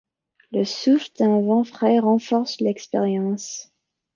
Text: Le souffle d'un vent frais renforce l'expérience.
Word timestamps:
Le 0.51 0.65
souffle 0.65 1.11
d'un 1.19 1.41
vent 1.43 1.63
frais 1.63 1.99
renforce 1.99 2.59
l'expérience. 2.59 3.71